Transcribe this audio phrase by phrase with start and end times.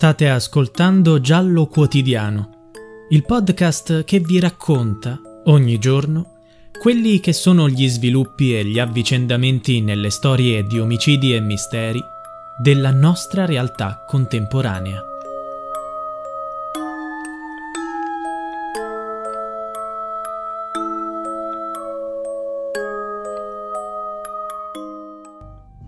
[0.00, 2.70] State ascoltando Giallo Quotidiano,
[3.10, 6.38] il podcast che vi racconta ogni giorno
[6.80, 12.02] quelli che sono gli sviluppi e gli avvicendamenti nelle storie di omicidi e misteri
[12.62, 15.02] della nostra realtà contemporanea.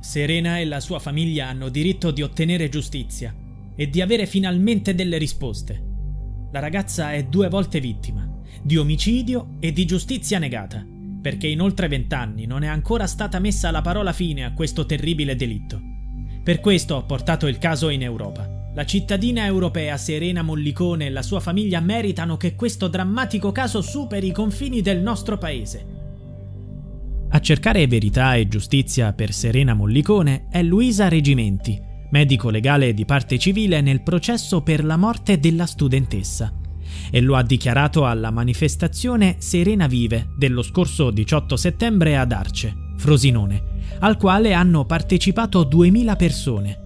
[0.00, 3.34] Serena e la sua famiglia hanno diritto di ottenere giustizia
[3.74, 5.90] e di avere finalmente delle risposte.
[6.52, 8.28] La ragazza è due volte vittima,
[8.62, 10.86] di omicidio e di giustizia negata,
[11.20, 15.36] perché in oltre vent'anni non è ancora stata messa la parola fine a questo terribile
[15.36, 15.80] delitto.
[16.42, 18.70] Per questo ho portato il caso in Europa.
[18.74, 24.28] La cittadina europea Serena Mollicone e la sua famiglia meritano che questo drammatico caso superi
[24.28, 25.86] i confini del nostro paese.
[27.28, 31.80] A cercare verità e giustizia per Serena Mollicone è Luisa Regimenti,
[32.12, 36.52] medico legale di parte civile nel processo per la morte della studentessa.
[37.10, 43.62] E lo ha dichiarato alla manifestazione Serena Vive dello scorso 18 settembre ad Arce, Frosinone,
[44.00, 46.78] al quale hanno partecipato 2000 persone.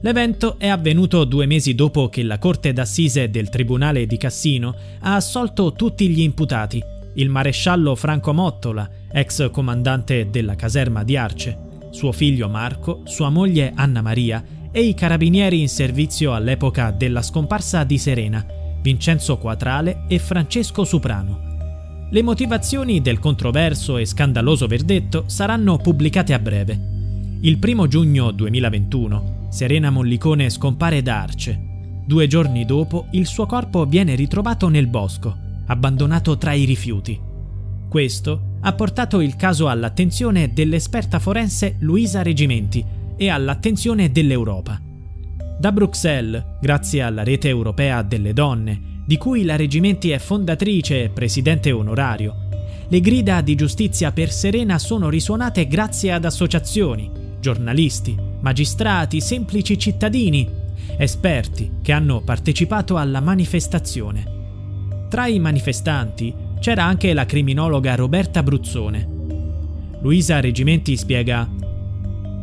[0.00, 5.14] L'evento è avvenuto due mesi dopo che la Corte d'Assise del Tribunale di Cassino ha
[5.14, 6.82] assolto tutti gli imputati,
[7.14, 13.72] il maresciallo Franco Mottola, ex comandante della caserma di Arce, suo figlio Marco, sua moglie
[13.74, 18.44] Anna Maria e i carabinieri in servizio all'epoca della scomparsa di Serena,
[18.80, 22.08] Vincenzo Quatrale e Francesco Suprano.
[22.10, 26.78] Le motivazioni del controverso e scandaloso verdetto saranno pubblicate a breve.
[27.42, 31.70] Il primo giugno 2021 Serena Mollicone scompare da Arce.
[32.06, 35.36] Due giorni dopo il suo corpo viene ritrovato nel bosco,
[35.66, 37.20] abbandonato tra i rifiuti.
[37.88, 42.84] Questo ha portato il caso all'attenzione dell'esperta forense Luisa Regimenti
[43.16, 44.80] e all'attenzione dell'Europa.
[45.58, 51.08] Da Bruxelles, grazie alla rete europea delle donne, di cui la Regimenti è fondatrice e
[51.08, 52.42] presidente onorario,
[52.92, 60.46] le grida di giustizia per Serena sono risuonate grazie ad associazioni, giornalisti, magistrati, semplici cittadini,
[60.98, 65.06] esperti che hanno partecipato alla manifestazione.
[65.08, 69.08] Tra i manifestanti c'era anche la criminologa Roberta Bruzzone.
[70.00, 71.50] Luisa Regimenti spiega: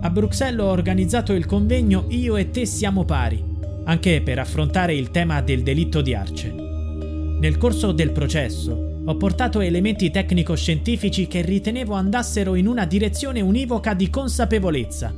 [0.01, 3.41] A Bruxelles ho organizzato il convegno Io e te siamo pari,
[3.85, 6.53] anche per affrontare il tema del delitto di Arce.
[6.53, 13.93] Nel corso del processo ho portato elementi tecnico-scientifici che ritenevo andassero in una direzione univoca
[13.93, 15.15] di consapevolezza,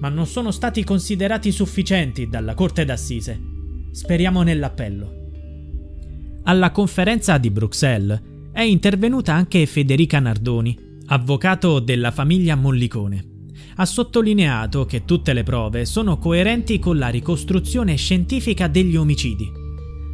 [0.00, 3.40] ma non sono stati considerati sufficienti dalla Corte d'Assise.
[3.90, 5.22] Speriamo nell'appello.
[6.42, 13.48] Alla conferenza di Bruxelles è intervenuta anche Federica Nardoni, avvocato della famiglia Mollicone.
[13.74, 19.50] Ha sottolineato che tutte le prove sono coerenti con la ricostruzione scientifica degli omicidi.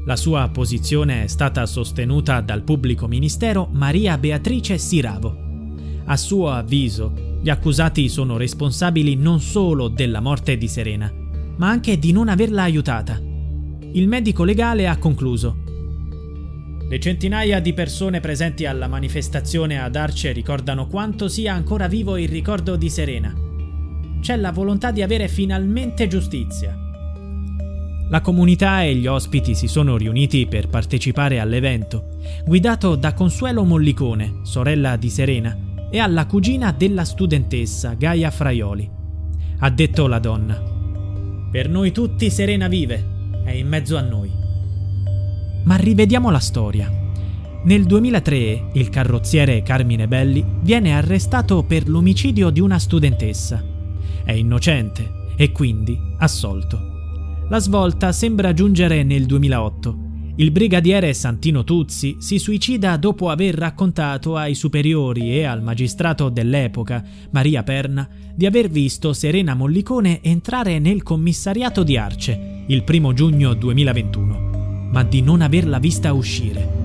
[0.07, 5.37] La sua posizione è stata sostenuta dal pubblico ministero Maria Beatrice Siravo.
[6.07, 7.13] A suo avviso,
[7.43, 11.13] gli accusati sono responsabili non solo della morte di Serena,
[11.59, 13.21] ma anche di non averla aiutata.
[13.93, 15.69] Il medico legale ha concluso
[16.91, 22.29] le centinaia di persone presenti alla manifestazione ad Arce ricordano quanto sia ancora vivo il
[22.29, 23.33] ricordo di Serena.
[24.21, 26.77] C'è la volontà di avere finalmente giustizia.
[28.09, 34.41] La comunità e gli ospiti si sono riuniti per partecipare all'evento, guidato da Consuelo Mollicone,
[34.43, 35.57] sorella di Serena,
[35.93, 38.91] e alla cugina della studentessa, Gaia Fraioli.
[39.61, 40.61] Ha detto la donna.
[41.53, 43.07] Per noi tutti Serena vive,
[43.45, 44.40] è in mezzo a noi.
[45.65, 46.91] Ma rivediamo la storia.
[47.63, 53.63] Nel 2003 il carrozziere Carmine Belli viene arrestato per l'omicidio di una studentessa.
[54.25, 56.79] È innocente e quindi assolto.
[57.49, 60.09] La svolta sembra giungere nel 2008.
[60.37, 67.05] Il brigadiere Santino Tuzzi si suicida dopo aver raccontato ai superiori e al magistrato dell'epoca,
[67.31, 73.53] Maria Perna, di aver visto Serena Mollicone entrare nel commissariato di Arce il 1 giugno
[73.53, 74.50] 2021
[74.91, 76.79] ma di non averla vista uscire.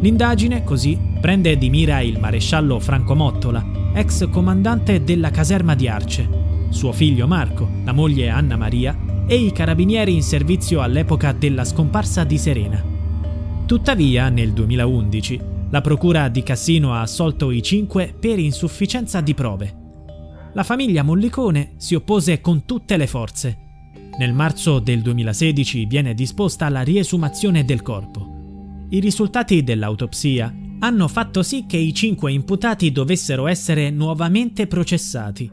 [0.00, 3.64] L'indagine, così, prende di mira il maresciallo Franco Mottola,
[3.94, 6.28] ex comandante della caserma di Arce,
[6.70, 8.96] suo figlio Marco, la moglie Anna Maria
[9.26, 12.82] e i carabinieri in servizio all'epoca della scomparsa di Serena.
[13.66, 15.40] Tuttavia, nel 2011,
[15.70, 19.74] la procura di Cassino ha assolto i cinque per insufficienza di prove.
[20.54, 23.67] La famiglia Mollicone si oppose con tutte le forze.
[24.18, 28.86] Nel marzo del 2016 viene disposta la riesumazione del corpo.
[28.90, 35.48] I risultati dell'autopsia hanno fatto sì che i cinque imputati dovessero essere nuovamente processati.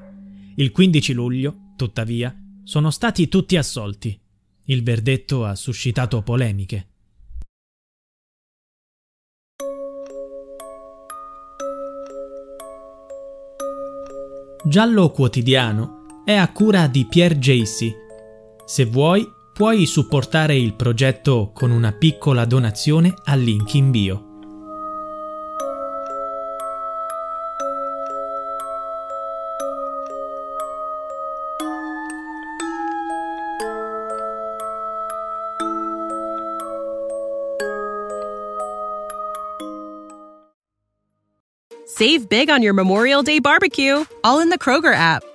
[0.56, 4.20] Il 15 luglio, tuttavia, sono stati tutti assolti.
[4.64, 6.88] Il verdetto ha suscitato polemiche.
[14.68, 18.05] Giallo Quotidiano è a cura di Pierre Jacy.
[18.68, 24.24] Se vuoi, puoi supportare il progetto con una piccola donazione al link in bio.
[41.86, 45.35] Save big on your Memorial Day barbecue, all in the Kroger app.